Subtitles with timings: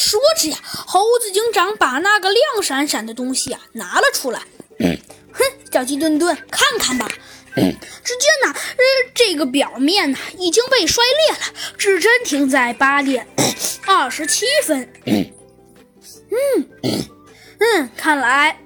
[0.00, 4.40] 说着呀，猴子警长把那个亮闪闪的东西啊拿了出来。
[5.30, 7.06] 哼，小鸡墩墩，看看吧。
[7.54, 7.60] 只
[8.16, 8.82] 见呢，呃，
[9.14, 13.26] 这个表面呢已经被摔裂了，指针停在八点
[13.86, 14.90] 二十七分。
[15.04, 15.30] 嗯
[17.58, 18.58] 嗯，看来，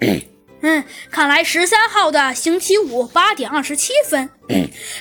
[0.61, 4.31] 嗯，看来十三号的星期五八点二十七分，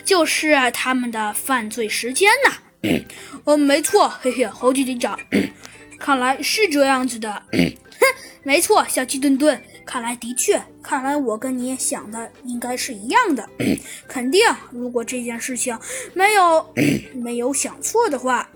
[0.04, 2.58] 就是他们的犯罪时间呐。
[3.44, 5.20] 哦，没错，嘿嘿，猴子警长，
[6.04, 7.32] 看来是这样子的。
[7.54, 7.74] 哼，
[8.44, 9.64] 没错，小鸡墩墩。
[9.86, 13.48] 看来的确，看来我跟你想的应该是一样的。
[14.06, 15.80] 肯定，如果这件事情
[16.14, 16.74] 没有
[17.16, 18.50] 没有想错的话，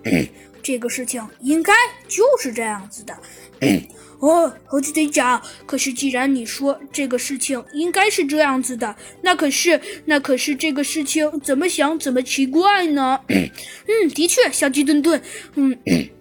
[0.61, 1.73] 这个事情应该
[2.09, 3.17] 就是这样子的。
[4.19, 13.19] 哦，猴子队长，可是既然你说这个事情应该是这样子的，那可是那可是这个事情怎么想怎么奇怪呢？
[13.29, 15.21] 嗯，的确，小鸡墩墩，
[15.55, 15.77] 嗯。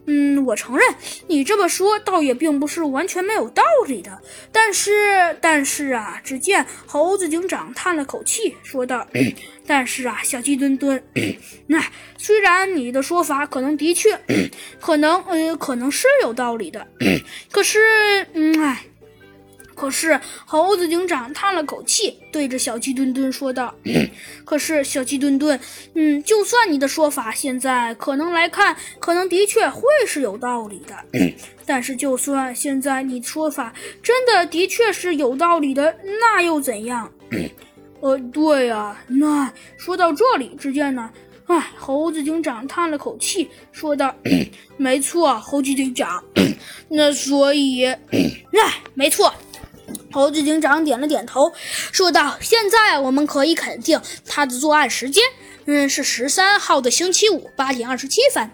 [0.09, 0.87] 嗯，我承认
[1.27, 4.17] 你这么说倒也并不是完全没有道理的。
[4.53, 9.05] 但是，但是啊，只见猴子警长叹了口气，说道
[9.67, 11.03] ：“但是啊，小鸡墩墩，
[11.67, 11.85] 那
[12.17, 14.17] 虽然你的说法可能的确，
[14.79, 16.87] 可能呃，可能是有道理的，
[17.51, 18.85] 可是，嗯，哎。”
[19.77, 23.75] 可是猴子警长叹了口气，对着小鸡墩墩说道
[24.43, 25.61] ：“可是小鸡墩墩，
[25.93, 30.97] 嗯，就算你的说法现在可能来看，可能的确会是有道理的。
[31.67, 37.13] 但是就算现在你说法真的的确是有道理的，那又怎样？
[38.01, 41.11] 呃，对呀，那说到这里，只见呢，
[41.47, 44.15] 哎，猴子警长叹了口气，说道：
[44.77, 46.23] 没错，猴子警长，
[46.91, 49.33] 那所以， 哎，没错。”
[50.11, 51.53] 猴子警长点了点头，
[51.93, 55.23] 说道：“现在我们可以肯定，他的作案时间，
[55.67, 58.51] 嗯，是十三号的星期五八点二十七分。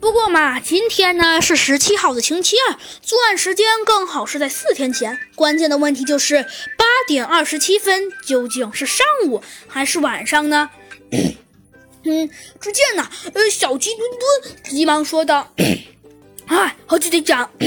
[0.00, 5.18] 不过嘛，今天呢是十七号的星期二，作案时间刚好是在四天前。
[5.34, 10.68] 关键的问题就是八点二十七分究竟是上午还是晚上呢？”
[11.10, 12.30] 嗯，
[12.60, 15.52] 只见呢，呃，小鸡墩墩急忙说道
[16.46, 17.50] ：“哎，猴子警长。”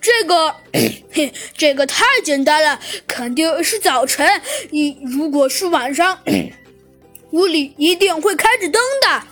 [0.00, 0.54] 这个，
[1.12, 4.40] 嘿，这个太简单了，肯定是早晨。
[4.70, 6.18] 你如果是晚上，
[7.32, 9.22] 屋里一定会开着灯的。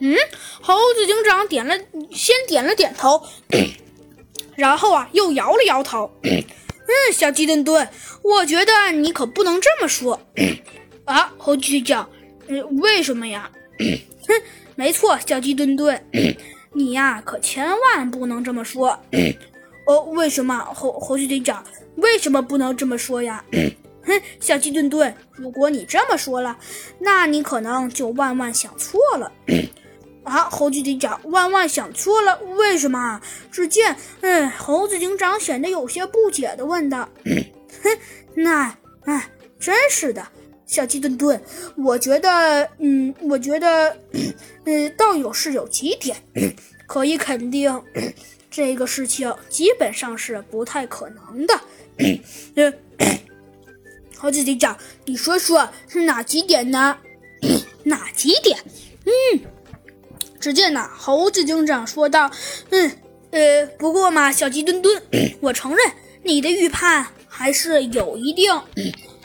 [0.00, 0.16] 嗯，
[0.60, 1.78] 猴子警长点了，
[2.12, 3.22] 先点了点头，
[4.54, 6.10] 然后啊，又摇了摇头。
[6.22, 6.44] 嗯，
[7.12, 7.88] 小鸡墩墩，
[8.22, 10.20] 我觉得你可不能这么说。
[11.04, 12.08] 啊，猴子警长，
[12.46, 13.50] 嗯，为什么呀？
[13.78, 14.34] 哼，
[14.74, 16.02] 没错，小鸡墩墩。
[16.72, 18.98] 你呀，可千万不能这么说。
[19.86, 21.64] 哦，为什么猴猴子警长？
[21.96, 23.44] 为什么不能这么说呀？
[24.06, 26.58] 哼，小鸡墩墩，如果你这么说了，
[26.98, 29.30] 那你可能就万万想错了。
[30.24, 32.38] 啊，猴子警长，万万想错了？
[32.56, 33.20] 为什么？
[33.52, 37.08] 只见，嗯，猴子警长显得有些不解的问道
[37.82, 37.98] ：“哼，
[38.34, 40.26] 那，哎，真是的。”
[40.74, 41.40] 小鸡墩墩，
[41.76, 43.96] 我觉得，嗯，我觉得，
[44.64, 46.16] 呃，倒有是有几点
[46.88, 47.80] 可以肯定，
[48.50, 51.60] 这个事情基本上是不太可能的。
[52.56, 52.74] 嗯，
[54.18, 56.98] 猴子警长，你说说是哪几点呢？
[57.84, 58.58] 哪几点？
[59.04, 59.40] 嗯，
[60.40, 62.28] 只见呢，猴子警长说道
[62.70, 62.90] ：“嗯，
[63.30, 65.00] 呃，不过嘛，小鸡墩墩，
[65.38, 65.92] 我承认
[66.24, 68.52] 你的预判还是有一定。”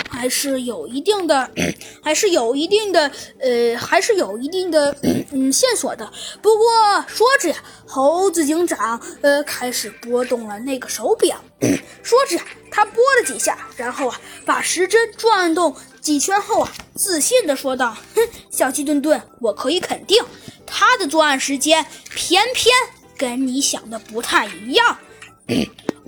[0.10, 1.50] 还是有一定的，
[2.04, 4.96] 还是有一定的，呃，还是有一定的，
[5.32, 6.12] 嗯， 线索的。
[6.42, 6.66] 不过
[7.08, 7.56] 说着呀，
[7.88, 11.42] 猴子警长呃开始拨动了那个手表。
[12.02, 20.24] 说着呀，他拨了几下，然后啊，把时针转动几圈后啊，自信的说道：“哼，小鸡墩墩，我可以肯定，
[20.66, 22.74] 他的作案时间偏偏
[23.18, 24.98] 跟你想的不太一样。”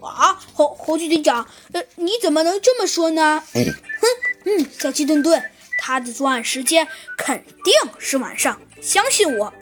[0.02, 3.44] 啊，猴猴子警长，呃，你怎么能这么说呢？
[4.44, 5.42] 哼，嗯，小鸡墩墩，
[5.78, 6.88] 他的作案时间
[7.18, 9.54] 肯定是晚上，相信我。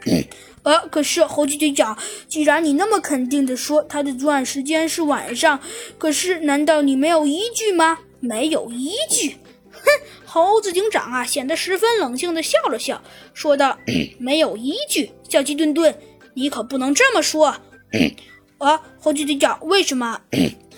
[0.63, 1.97] 呃，可是猴子警长，
[2.27, 5.59] 既然你那么肯定的说他的作案时间是晚上，
[5.97, 7.99] 可是难道你没有依据吗？
[8.19, 9.37] 没有依据？
[9.71, 9.81] 哼，
[10.25, 13.01] 猴子警长啊，显得十分冷静的笑了笑，
[13.33, 13.77] 说道
[14.19, 15.97] ：“没有依据，小鸡墩墩，
[16.33, 17.55] 你可不能这么说。”
[18.59, 20.19] 啊，猴子警长，为什么？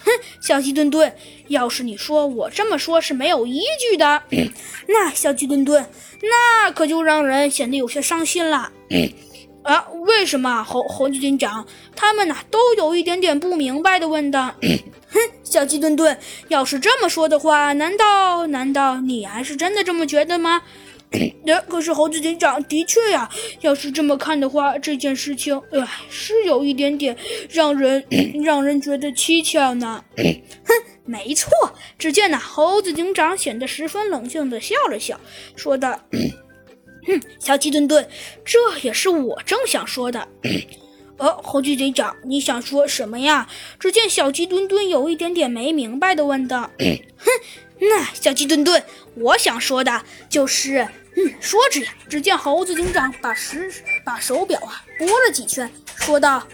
[0.04, 0.12] 哼，
[0.42, 1.16] 小鸡墩墩，
[1.48, 4.24] 要是你说我这么说是没有依据的，
[4.88, 5.86] 那小鸡墩墩，
[6.22, 8.72] 那可就让人显得有些伤心了。
[9.64, 10.64] 啊，为什么？
[10.64, 14.56] 猴猴子警长，他们呢都有一点点不明白的问道。
[15.12, 20.64] 哼，小鸡墩墩，要是这么说的话，难道难道你还是真的这么觉得吗？
[21.46, 23.30] 呃，可是猴子警长的确呀，
[23.60, 27.16] 要是这么看的话，这件事情，唉，是有一点点
[27.50, 28.04] 让人
[28.44, 30.04] 让人觉得蹊跷呢。
[30.16, 30.74] 哼，
[31.06, 31.52] 没错。
[31.98, 35.20] 只见呢，猴子警长显得十分冷静的笑了笑，
[35.58, 36.00] 说道
[37.06, 38.08] ：“哼，小鸡墩墩，
[38.46, 40.26] 这也是我正想说的。”
[41.18, 43.48] 呃，猴子警长，你想说什么呀？
[43.78, 46.72] 只见小鸡墩墩有一点点没明白的问道。
[46.80, 47.30] 哼，
[47.82, 48.84] 那小鸡墩墩，
[49.16, 50.88] 我想说的就是，
[51.18, 53.72] 嗯，说着呀，只见猴子警长把时
[54.06, 56.48] 把手表啊拨了几圈，说道。